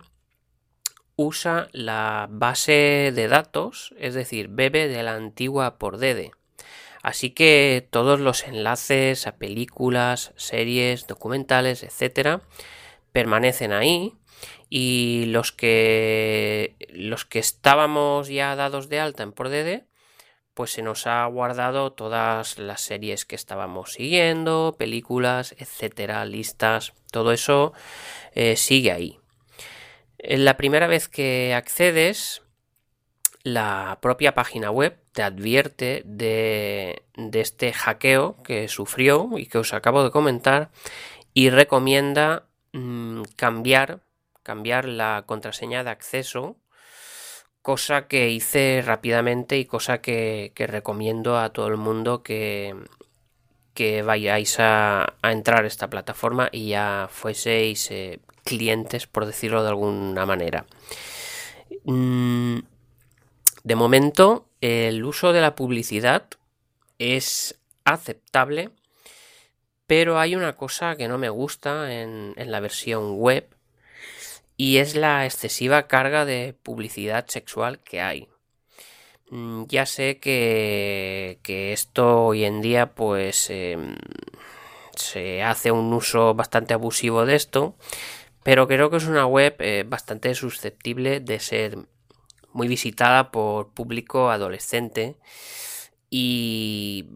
usa 1.17 1.67
la 1.73 2.27
base 2.31 3.11
de 3.13 3.27
datos, 3.27 3.93
es 3.99 4.13
decir, 4.13 4.47
bebe 4.47 4.87
de 4.87 5.03
la 5.03 5.15
antigua 5.15 5.77
por 5.77 5.97
DD. 5.97 6.31
Así 7.03 7.31
que 7.31 7.85
todos 7.91 8.21
los 8.21 8.47
enlaces 8.47 9.27
a 9.27 9.35
películas, 9.35 10.31
series, 10.37 11.07
documentales, 11.07 11.83
etcétera, 11.83 12.39
permanecen 13.11 13.73
ahí 13.73 14.13
y 14.69 15.25
los 15.25 15.51
que 15.51 16.77
los 16.87 17.25
que 17.25 17.39
estábamos 17.39 18.29
ya 18.29 18.55
dados 18.55 18.87
de 18.87 19.01
alta 19.01 19.23
en 19.23 19.33
PorDD 19.33 19.90
pues 20.61 20.73
se 20.73 20.83
nos 20.83 21.07
ha 21.07 21.25
guardado 21.25 21.91
todas 21.91 22.59
las 22.59 22.81
series 22.81 23.25
que 23.25 23.33
estábamos 23.33 23.93
siguiendo, 23.93 24.75
películas, 24.77 25.55
etcétera, 25.57 26.23
listas, 26.23 26.93
todo 27.09 27.31
eso 27.31 27.73
eh, 28.35 28.55
sigue 28.55 28.91
ahí. 28.91 29.19
La 30.19 30.57
primera 30.57 30.85
vez 30.85 31.09
que 31.09 31.55
accedes, 31.55 32.43
la 33.41 33.97
propia 34.03 34.35
página 34.35 34.69
web 34.69 34.99
te 35.13 35.23
advierte 35.23 36.03
de, 36.05 37.05
de 37.15 37.41
este 37.41 37.73
hackeo 37.73 38.35
que 38.43 38.67
sufrió 38.67 39.31
y 39.37 39.47
que 39.47 39.57
os 39.57 39.73
acabo 39.73 40.03
de 40.03 40.11
comentar 40.11 40.69
y 41.33 41.49
recomienda 41.49 42.49
mm, 42.73 43.23
cambiar, 43.35 44.03
cambiar 44.43 44.85
la 44.85 45.23
contraseña 45.25 45.83
de 45.83 45.89
acceso 45.89 46.57
cosa 47.61 48.07
que 48.07 48.29
hice 48.31 48.81
rápidamente 48.85 49.57
y 49.57 49.65
cosa 49.65 49.99
que, 50.01 50.51
recomiendo 50.55 51.37
a 51.37 51.49
todo 51.49 51.67
el 51.67 51.77
mundo 51.77 52.23
que, 52.23 52.75
vayáis 54.03 54.59
a, 54.59 55.15
entrar 55.23 55.63
a 55.63 55.67
esta 55.67 55.89
plataforma 55.89 56.49
y 56.51 56.69
ya 56.69 57.07
fueseis 57.11 57.89
eh, 57.91 58.19
clientes, 58.43 59.07
por 59.07 59.25
decirlo 59.25 59.63
de 59.63 59.69
alguna 59.69 60.25
manera. 60.25 60.65
Mm, 61.85 62.59
de 63.63 63.75
momento, 63.75 64.47
el 64.61 65.03
uso 65.03 65.33
de 65.33 65.41
la 65.41 65.55
publicidad 65.55 66.25
es 66.99 67.59
aceptable, 67.85 68.69
pero 69.87 70.19
hay 70.19 70.35
una 70.35 70.55
cosa 70.55 70.95
que 70.95 71.07
no 71.07 71.17
me 71.17 71.29
gusta 71.29 71.91
en 71.93 72.33
la 72.37 72.59
versión 72.59 73.17
web 73.17 73.47
y 74.61 74.77
es 74.77 74.95
la 74.95 75.25
excesiva 75.25 75.87
carga 75.87 76.23
de 76.23 76.53
publicidad 76.53 77.25
sexual 77.27 77.79
que 77.79 77.99
hay. 77.99 78.27
Mm, 79.31 79.63
ya 79.65 79.87
sé 79.87 80.19
que, 80.19 81.39
esto 81.73 82.25
hoy 82.25 82.45
en 82.45 82.61
día 82.61 82.93
pues 82.93 83.49
em, 83.49 83.95
se 84.95 85.41
hace 85.41 85.71
un 85.71 85.91
uso 85.93 86.35
bastante 86.35 86.75
abusivo 86.75 87.25
de 87.25 87.37
esto, 87.37 87.75
pero 88.43 88.67
creo 88.67 88.91
que 88.91 88.97
es 88.97 89.07
una 89.07 89.25
web 89.25 89.55
eh, 89.57 89.83
bastante 89.87 90.35
susceptible 90.35 91.21
de 91.21 91.39
ser 91.39 91.79
muy 92.53 92.67
visitada 92.67 93.31
por 93.31 93.73
público 93.73 94.29
adolescente 94.29 95.15
y 96.11 97.07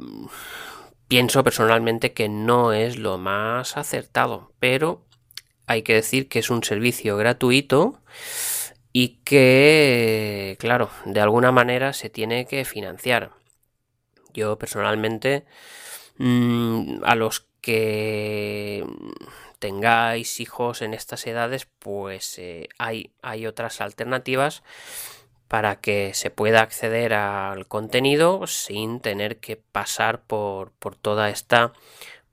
pienso 1.07 1.43
personalmente 1.43 2.13
que 2.13 2.27
no 2.27 2.73
es 2.73 2.97
lo 2.97 3.19
más 3.19 3.77
acertado, 3.77 4.51
pero 4.59 5.04
hay 5.67 5.81
que 5.81 5.93
decir 5.93 6.27
que 6.27 6.39
es 6.39 6.50
un 6.50 6.63
servicio 6.63 7.17
gratuito 7.17 8.01
y 8.93 9.19
que, 9.25 10.55
claro, 10.60 10.89
de 11.05 11.19
alguna 11.19 11.51
manera 11.51 11.93
se 11.93 12.10
tiene 12.10 12.45
que 12.45 12.63
financiar. 12.65 13.31
Yo 14.34 14.57
personalmente, 14.57 15.45
mm, 16.17 17.03
a 17.03 17.15
los 17.15 17.48
que 17.62 18.86
tengáis 19.60 20.39
hijos 20.39 20.81
en 20.81 20.93
estas 20.93 21.25
edades, 21.27 21.67
pues 21.79 22.38
eh, 22.38 22.69
hay, 22.77 23.12
hay 23.22 23.48
otras 23.48 23.81
alternativas 23.81 24.63
para 25.48 25.77
que 25.81 26.13
se 26.13 26.29
pueda 26.29 26.62
acceder 26.62 27.13
al 27.13 27.67
contenido 27.67 28.48
sin 28.48 29.00
tener 29.00 29.38
que 29.39 29.57
pasar 29.57 30.24
por, 30.24 30.72
por 30.74 30.95
toda 30.95 31.29
esta 31.29 31.74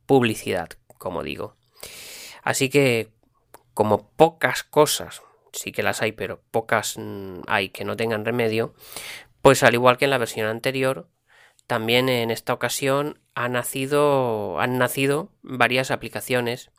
publicidad, 0.07 0.71
como 0.99 1.23
digo. 1.23 1.57
Así 2.43 2.69
que 2.69 3.12
como 3.75 4.11
pocas 4.11 4.63
cosas, 4.63 5.23
sí 5.53 5.73
que 5.73 5.83
las 5.83 6.03
hay, 6.03 6.13
pero 6.13 6.41
pocas 6.51 6.97
mm, 6.99 7.41
hay 7.47 7.71
que 7.71 7.85
no 7.85 7.97
tengan 7.97 8.25
remedio, 8.25 8.75
pues 9.41 9.63
al 9.63 9.75
igual 9.75 9.99
que 9.99 10.05
en 10.07 10.11
la 10.11 10.19
versión 10.19 10.47
anterior, 10.47 11.09
también 11.67 12.09
en 12.09 12.31
esta 12.31 12.53
ocasión 12.53 13.21
han 13.35 13.53
nacido, 13.53 14.61
han 14.61 14.79
nacido 14.79 15.31
varias 15.43 15.91
aplicaciones 15.91 16.71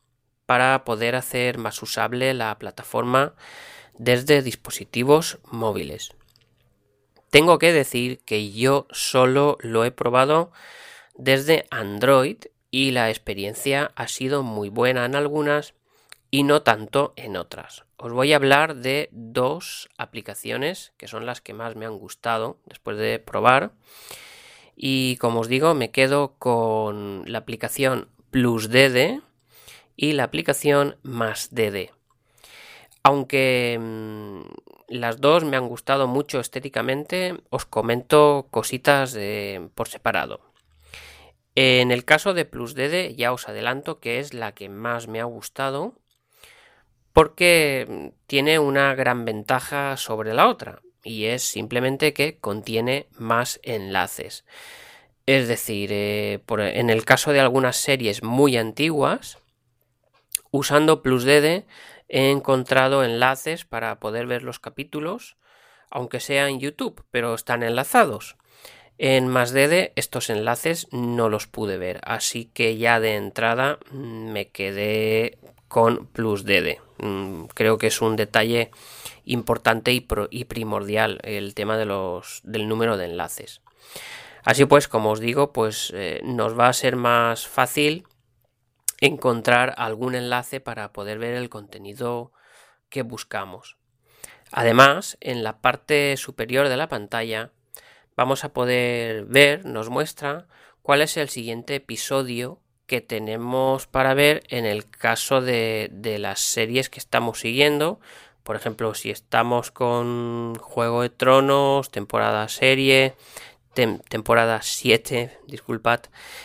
para 0.45 0.84
poder 0.84 1.15
hacer 1.15 1.58
más 1.58 1.82
usable 1.82 2.34
la 2.34 2.58
plataforma 2.60 3.34
desde 3.97 4.41
dispositivos 4.41 5.39
móviles. 5.49 6.13
Tengo 7.29 7.58
que 7.58 7.71
decir 7.71 8.19
que 8.19 8.51
yo 8.51 8.88
solo 8.91 9.58
lo 9.62 9.86
he 9.86 9.91
probado 9.91 10.51
desde 11.15 11.65
Android 11.71 12.38
y 12.69 12.91
la 12.91 13.10
experiencia 13.10 13.91
ha 13.95 14.08
sido 14.08 14.43
muy 14.43 14.69
buena 14.69 15.06
en 15.06 15.15
algunas 15.15 15.73
y 16.34 16.41
no 16.41 16.63
tanto 16.63 17.13
en 17.15 17.38
otras. 17.38 17.86
Os 17.96 18.12
voy 18.12 18.34
a 18.34 18.38
hablar 18.38 18.78
de 18.78 19.08
dos 19.12 19.88
aplicaciones 20.00 20.91
que 20.98 21.08
son 21.08 21.28
las 21.28 21.41
que 21.41 21.54
más 21.54 21.76
me 21.76 21.86
han 21.86 22.00
gustado 22.00 22.58
después 22.65 22.98
de 22.98 23.19
probar. 23.19 23.74
Y 24.76 25.17
como 25.17 25.41
os 25.41 25.48
digo, 25.48 25.76
me 25.76 25.91
quedo 25.91 26.34
con 26.39 27.22
la 27.28 27.38
aplicación 27.38 28.08
PlusDD 28.32 29.22
y 29.96 30.13
la 30.13 30.24
aplicación 30.24 30.98
MásDD. 31.04 31.91
Aunque 33.04 33.78
mm, 33.80 34.41
las 34.88 35.22
dos 35.22 35.43
me 35.43 35.56
han 35.56 35.67
gustado 35.67 36.08
mucho 36.08 36.39
estéticamente, 36.39 37.43
os 37.52 37.67
comento 37.67 38.48
cositas 38.50 39.15
por 39.76 39.88
separado. 39.88 40.41
En 41.54 41.91
el 41.91 42.06
caso 42.06 42.34
de 42.34 42.46
PlusDD 42.46 43.15
ya 43.15 43.34
os 43.34 43.48
adelanto 43.48 44.00
que 44.00 44.17
es 44.17 44.34
la 44.34 44.56
que 44.56 44.67
más 44.67 45.08
me 45.08 45.22
ha 45.22 45.26
gustado 45.26 45.93
porque 47.13 48.12
tiene 48.28 48.60
una 48.60 48.95
gran 48.95 49.23
ventaja 49.23 49.95
sobre 49.97 50.34
la 50.34 50.47
otra 50.47 50.82
y 51.04 51.26
es 51.26 51.43
simplemente 51.43 52.13
que 52.13 52.38
contiene 52.38 53.08
más 53.17 53.60
enlaces. 53.63 54.45
Es 55.26 55.47
decir, 55.47 55.89
eh, 55.91 56.41
en 56.47 56.89
el 56.89 57.06
caso 57.06 57.32
de 57.32 57.39
algunas 57.39 57.78
series 57.78 58.23
muy 58.23 58.58
antiguas, 58.58 59.38
usando 60.52 61.02
PlusDD 61.02 61.63
he 62.10 62.30
encontrado 62.30 63.04
enlaces 63.04 63.65
para 63.65 63.99
poder 63.99 64.28
ver 64.28 64.43
los 64.43 64.60
capítulos, 64.60 65.38
aunque 65.89 66.19
sea 66.19 66.49
en 66.49 66.60
YouTube, 66.60 67.06
pero 67.12 67.34
están 67.36 67.63
enlazados. 67.63 68.36
En 68.99 69.28
MásDD 69.28 69.91
estos 69.95 70.30
enlaces 70.30 70.88
no 70.91 71.28
los 71.28 71.47
pude 71.47 71.78
ver, 71.78 71.99
así 72.04 72.45
que 72.45 72.78
ya 72.78 72.99
de 72.99 73.15
entrada 73.15 73.80
mm, 73.91 74.32
me 74.32 74.49
quedé 74.49 75.39
con 75.73 76.05
PlusDD. 76.05 76.77
Mm, 76.99 77.45
creo 77.45 77.79
que 77.79 77.88
es 77.88 77.99
un 77.99 78.15
detalle 78.15 78.69
importante 79.25 79.91
y, 79.91 80.01
primordial 80.45 81.19
el 81.23 81.55
tema 81.55 81.77
de 81.77 81.86
los, 81.86 82.41
del 82.43 82.67
número 82.67 82.95
de 82.95 83.05
enlaces. 83.05 83.62
Así 84.43 84.65
pues, 84.65 84.88
como 84.88 85.09
os 85.09 85.19
digo, 85.19 85.51
pues 85.51 85.91
eh, 85.95 86.21
nos 86.23 86.57
va 86.57 86.67
a 86.67 86.73
ser 86.73 86.95
más 86.95 87.47
fácil 87.47 88.05
encontrar 89.01 89.73
algún 89.77 90.13
enlace 90.13 90.59
para 90.59 90.93
poder 90.93 91.17
ver 91.17 91.33
el 91.33 91.49
contenido 91.49 92.33
que 92.89 93.01
buscamos. 93.01 93.77
Además, 94.51 95.17
en 95.21 95.43
la 95.43 95.59
parte 95.59 96.17
superior 96.17 96.69
de 96.69 96.77
la 96.77 96.88
pantalla 96.88 97.49
vamos 98.15 98.43
a 98.43 98.53
poder 98.53 99.25
ver, 99.25 99.65
nos 99.65 99.89
muestra 99.89 100.45
cuál 100.83 101.01
es 101.01 101.17
el 101.17 101.29
siguiente 101.29 101.73
episodio 101.73 102.62
que 102.93 103.01
tenemos 103.01 103.88
para 103.88 104.13
ver 104.13 104.43
en 104.49 104.67
el 104.67 104.88
caso 104.88 105.41
de, 105.41 105.89
las 106.19 106.39
series 106.39 106.91
que 106.91 106.99
estamos 106.99 107.39
siguiendo. 107.39 107.99
Por 108.43 108.56
ejemplo, 108.56 108.93
si 108.93 109.10
estamos 109.10 109.71
con 109.71 110.53
Juego 110.60 111.01
de 111.01 111.10
Tronos, 111.10 111.89
temporada 111.89 112.47
serie, 112.49 113.15
temporada 113.73 114.62
7, 114.62 115.39
disculpad, 115.47 116.01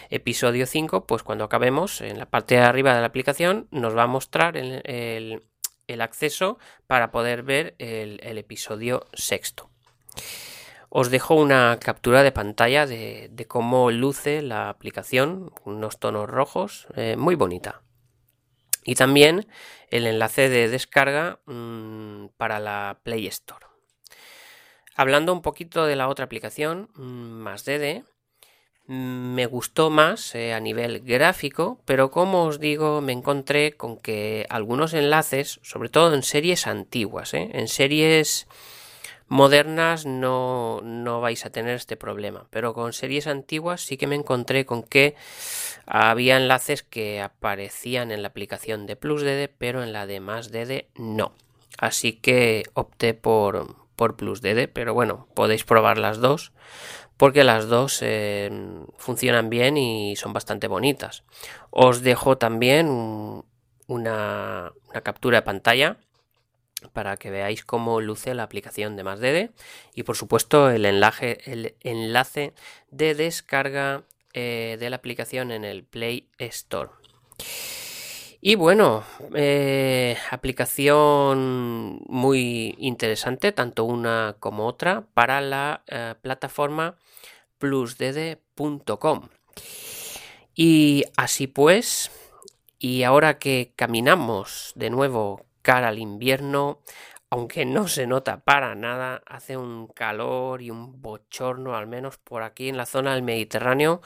episodio 0.08 0.64
5, 0.64 1.04
pues 1.04 1.22
cuando 1.22 1.44
acabemos, 1.44 2.00
en 2.00 2.18
la 2.18 2.24
parte 2.24 2.54
de 2.54 2.62
arriba 2.62 2.94
de 2.94 3.02
la 3.02 3.08
aplicación, 3.08 3.68
nos 3.70 3.94
va 3.94 4.04
a 4.04 4.06
mostrar 4.06 4.56
el, 4.56 5.42
acceso 6.00 6.58
para 6.86 7.10
poder 7.10 7.42
ver 7.42 7.74
el, 7.78 8.20
el 8.22 8.38
episodio 8.38 9.06
sexto. 9.12 9.68
Os 10.90 11.10
dejo 11.10 11.34
una 11.34 11.78
captura 11.80 12.22
de 12.22 12.32
pantalla 12.32 12.86
de, 12.86 13.46
cómo 13.46 13.90
luce 13.90 14.40
la 14.40 14.70
aplicación, 14.70 15.52
unos 15.64 15.98
tonos 15.98 16.28
rojos, 16.28 16.86
eh, 16.96 17.16
muy 17.16 17.34
bonita. 17.34 17.82
Y 18.84 18.94
también 18.94 19.46
el 19.90 20.06
enlace 20.06 20.48
de 20.48 20.68
descarga 20.68 21.40
mm, 21.44 22.28
para 22.38 22.58
la 22.58 23.00
Play 23.02 23.26
Store. 23.26 23.66
Hablando 24.96 25.32
un 25.34 25.42
poquito 25.42 25.84
de 25.84 25.94
la 25.94 26.08
otra 26.08 26.24
aplicación, 26.24 26.88
mm, 26.94 27.02
más 27.02 27.66
DD, 27.66 28.02
mm, 28.86 29.34
me 29.34 29.44
gustó 29.44 29.90
más 29.90 30.34
eh, 30.34 30.54
a 30.54 30.60
nivel 30.60 31.00
gráfico, 31.00 31.82
pero 31.84 32.10
como 32.10 32.44
os 32.44 32.60
digo, 32.60 33.02
me 33.02 33.12
encontré 33.12 33.76
con 33.76 33.98
que 33.98 34.46
algunos 34.48 34.94
enlaces, 34.94 35.60
sobre 35.62 35.90
todo 35.90 36.14
en 36.14 36.22
series 36.22 36.66
antiguas, 36.66 37.34
eh, 37.34 37.50
en 37.52 37.68
series 37.68 38.48
modernas 39.28 40.06
no, 40.06 40.80
no 40.82 41.20
vais 41.20 41.44
a 41.44 41.50
tener 41.50 41.74
este 41.74 41.96
problema, 41.96 42.46
pero 42.50 42.74
con 42.74 42.92
series 42.92 43.26
antiguas 43.26 43.82
sí 43.82 43.96
que 43.96 44.06
me 44.06 44.16
encontré 44.16 44.66
con 44.66 44.82
que 44.82 45.14
había 45.86 46.36
enlaces 46.36 46.82
que 46.82 47.20
aparecían 47.20 48.10
en 48.10 48.22
la 48.22 48.28
aplicación 48.28 48.86
de 48.86 48.96
PlusDD, 48.96 49.50
pero 49.56 49.82
en 49.82 49.92
la 49.92 50.06
de 50.06 50.20
MásDD 50.20 50.86
no. 50.96 51.32
Así 51.78 52.12
que 52.12 52.64
opté 52.74 53.14
por, 53.14 53.76
por 53.94 54.16
PlusDD, 54.16 54.68
pero 54.72 54.94
bueno, 54.94 55.28
podéis 55.34 55.64
probar 55.64 55.98
las 55.98 56.18
dos 56.18 56.52
porque 57.18 57.42
las 57.42 57.66
dos 57.66 57.98
eh, 58.00 58.48
funcionan 58.96 59.50
bien 59.50 59.76
y 59.76 60.14
son 60.16 60.32
bastante 60.32 60.68
bonitas. 60.68 61.24
Os 61.70 62.02
dejo 62.02 62.38
también 62.38 62.88
una, 63.88 64.72
una 64.88 65.00
captura 65.02 65.38
de 65.38 65.42
pantalla 65.42 65.98
para 66.92 67.16
que 67.16 67.30
veáis 67.30 67.64
cómo 67.64 68.00
luce 68.00 68.34
la 68.34 68.44
aplicación 68.44 68.96
de 68.96 69.04
MásDD 69.04 69.50
y 69.94 70.02
por 70.04 70.16
supuesto 70.16 70.70
el 70.70 70.84
enlace, 70.84 71.38
el 71.44 71.74
enlace 71.80 72.54
de 72.90 73.14
descarga 73.14 74.04
eh, 74.34 74.76
de 74.78 74.90
la 74.90 74.96
aplicación 74.96 75.50
en 75.50 75.64
el 75.64 75.84
Play 75.84 76.28
Store. 76.38 76.90
Y 78.40 78.54
bueno, 78.54 79.02
eh, 79.34 80.16
aplicación 80.30 82.00
muy 82.06 82.76
interesante, 82.78 83.50
tanto 83.50 83.84
una 83.84 84.36
como 84.38 84.66
otra, 84.66 85.06
para 85.12 85.40
la 85.40 85.82
eh, 85.88 86.14
plataforma 86.22 86.96
plusdd.com. 87.58 89.28
Y 90.54 91.04
así 91.16 91.48
pues, 91.48 92.12
y 92.78 93.02
ahora 93.02 93.38
que 93.38 93.72
caminamos 93.74 94.72
de 94.76 94.90
nuevo 94.90 95.47
cara 95.62 95.88
al 95.88 95.98
invierno, 95.98 96.80
aunque 97.30 97.64
no 97.66 97.88
se 97.88 98.06
nota 98.06 98.40
para 98.40 98.74
nada, 98.74 99.22
hace 99.26 99.56
un 99.56 99.86
calor 99.88 100.62
y 100.62 100.70
un 100.70 101.02
bochorno, 101.02 101.76
al 101.76 101.86
menos 101.86 102.16
por 102.18 102.42
aquí 102.42 102.68
en 102.68 102.76
la 102.76 102.86
zona 102.86 103.14
del 103.14 103.22
Mediterráneo, 103.22 104.00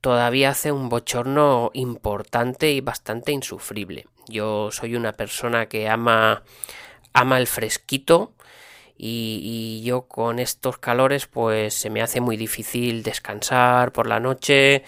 todavía 0.00 0.50
hace 0.50 0.70
un 0.70 0.88
bochorno 0.88 1.70
importante 1.74 2.70
y 2.70 2.80
bastante 2.80 3.32
insufrible. 3.32 4.06
Yo 4.28 4.70
soy 4.70 4.94
una 4.94 5.12
persona 5.12 5.66
que 5.66 5.88
ama, 5.88 6.44
ama 7.12 7.38
el 7.38 7.46
fresquito 7.46 8.34
y, 8.96 9.82
yo 9.84 10.02
con 10.02 10.38
estos 10.38 10.78
calores 10.78 11.26
pues 11.26 11.74
se 11.74 11.90
me 11.90 12.02
hace 12.02 12.20
muy 12.20 12.36
difícil 12.36 13.02
descansar 13.02 13.92
por 13.92 14.06
la 14.06 14.20
noche, 14.20 14.84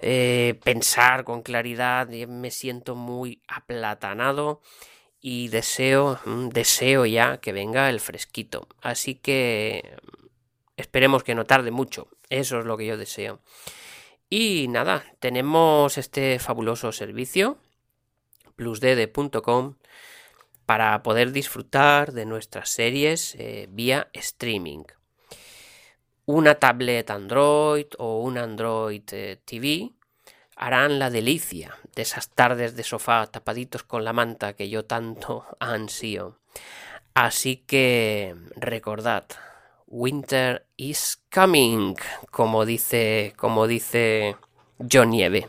eh, 0.00 0.58
pensar 0.64 1.24
con 1.24 1.42
claridad, 1.42 2.08
me 2.08 2.50
siento 2.50 2.94
muy 2.94 3.42
aplatanado 3.48 4.60
y 5.20 5.48
deseo, 5.48 6.18
mm, 6.24 6.48
deseo 6.48 7.06
ya 7.06 7.38
que 7.38 7.52
venga 7.52 7.90
el 7.90 8.00
fresquito. 8.00 8.68
Así 8.80 9.14
que 9.14 9.96
esperemos 10.76 11.22
que 11.24 11.34
no 11.34 11.44
tarde 11.44 11.70
mucho. 11.70 12.08
Eso 12.30 12.58
es 12.60 12.64
lo 12.64 12.76
que 12.76 12.86
yo 12.86 12.96
deseo. 12.96 13.40
Y 14.28 14.68
nada, 14.68 15.04
tenemos 15.18 15.98
este 15.98 16.38
fabuloso 16.38 16.92
servicio 16.92 17.58
plusdd.com 18.56 19.76
para 20.66 21.02
poder 21.02 21.32
disfrutar 21.32 22.12
de 22.12 22.26
nuestras 22.26 22.68
series 22.70 23.34
eh, 23.36 23.66
vía 23.70 24.08
streaming. 24.12 24.84
Una 26.26 26.54
tablet 26.54 27.10
Android 27.10 27.86
o 27.98 28.20
un 28.20 28.38
Android 28.38 29.02
eh, 29.10 29.40
TV 29.44 29.90
harán 30.60 30.98
la 30.98 31.08
delicia 31.08 31.74
de 31.96 32.02
esas 32.02 32.28
tardes 32.28 32.76
de 32.76 32.84
sofá 32.84 33.26
tapaditos 33.26 33.82
con 33.82 34.04
la 34.04 34.12
manta 34.12 34.52
que 34.52 34.68
yo 34.68 34.84
tanto 34.84 35.46
ansío. 35.58 36.36
Así 37.14 37.56
que 37.56 38.36
recordad, 38.56 39.24
winter 39.86 40.66
is 40.76 41.22
coming, 41.34 41.94
como 42.30 42.66
dice, 42.66 43.32
como 43.36 43.66
dice 43.66 44.36
John 44.78 45.10
Nieve. 45.10 45.48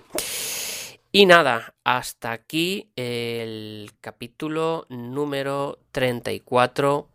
Y 1.11 1.25
nada, 1.25 1.75
hasta 1.83 2.31
aquí 2.31 2.89
el 2.95 3.91
capítulo 3.99 4.85
número 4.87 5.79
34 5.91 7.09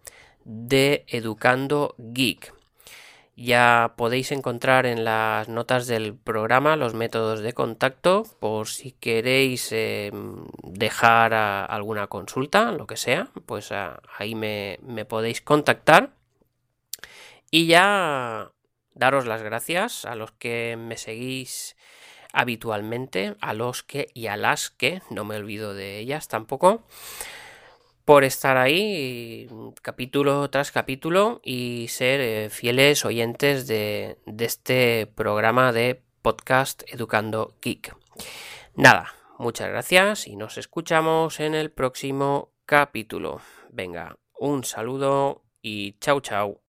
de 0.45 1.07
Educando 1.09 1.95
Geek. 1.97 2.56
Ya 3.39 3.93
podéis 3.99 4.33
encontrar 4.33 4.87
en 4.87 5.05
las 5.05 5.51
notas 5.51 5.87
del 5.87 6.15
programa 6.15 6.75
los 6.77 6.95
métodos 6.95 7.41
de 7.41 7.53
contacto 7.53 8.25
por 8.41 8.67
si 8.67 8.93
queréis 8.93 9.73
eh, 9.73 10.11
dejar 10.63 11.35
alguna 11.35 12.07
consulta, 12.07 12.73
lo 12.73 12.87
que 12.87 12.97
sea, 12.97 13.29
pues 13.45 13.73
ahí 14.19 14.35
me, 14.35 14.79
me 14.83 15.05
podéis 15.05 15.43
contactar. 15.43 16.15
Y 17.51 17.67
ya 17.67 18.53
daros 18.95 19.27
las 19.27 19.43
gracias 19.43 20.07
a 20.07 20.15
los 20.15 20.33
que 20.33 20.77
me 20.79 20.97
seguís 20.97 21.77
habitualmente, 22.33 23.37
a 23.43 23.53
los 23.53 23.83
que 23.83 24.09
y 24.15 24.29
a 24.29 24.39
las 24.39 24.71
que, 24.71 25.03
no 25.11 25.25
me 25.25 25.37
olvido 25.37 25.75
de 25.75 25.99
ellas 25.99 26.29
tampoco 26.29 26.85
por 28.07 28.23
estar 28.23 28.57
ahí 28.57 29.49
capítulo 29.83 30.49
tras 30.49 30.71
capítulo 30.71 31.41
y 31.45 31.89
ser 31.89 32.21
eh, 32.21 32.51
fieles 32.51 33.05
oyentes 33.05 33.67
de, 33.67 34.17
de 34.25 34.45
este 34.45 35.07
programa 35.09 35.73
de 35.73 36.03
podcast 36.23 36.85
Educando 36.87 37.57
Geek. 37.61 37.97
Nada, 38.77 39.13
muchas 39.39 39.69
gracias 39.69 40.29
y 40.29 40.37
nos 40.37 40.57
escuchamos 40.57 41.41
en 41.41 41.57
el 41.57 41.73
próximo 41.73 42.53
capítulo. 42.65 43.41
Venga, 43.71 44.17
un 44.39 44.63
saludo 44.63 45.43
y 45.61 45.99
chao 45.99 46.21
chao. 46.21 46.66